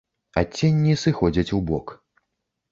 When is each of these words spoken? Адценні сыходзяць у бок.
Адценні 0.41 0.95
сыходзяць 1.03 1.47
у 1.61 1.63
бок. 1.71 1.97